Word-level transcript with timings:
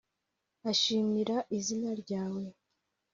ashimira 0.71 1.37
izina 1.57 1.89
ryawe. 2.01 2.43